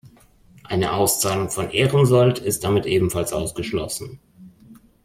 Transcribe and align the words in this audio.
Eine 0.63 0.93
Auszahlung 0.93 1.51
von 1.51 1.69
Ehrensold 1.69 2.39
ist 2.39 2.63
damit 2.63 2.87
ebenfalls 2.87 3.33
ausgeschlossen. 3.33 4.19